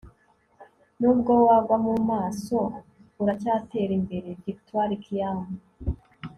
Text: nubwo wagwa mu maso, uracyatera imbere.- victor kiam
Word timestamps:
nubwo 0.99 1.31
wagwa 1.45 1.75
mu 1.85 1.93
maso, 2.09 2.57
uracyatera 3.21 3.91
imbere.- 3.99 4.29
victor 4.45 4.89
kiam 5.03 5.39